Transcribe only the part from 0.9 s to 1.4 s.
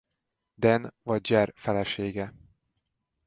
vagy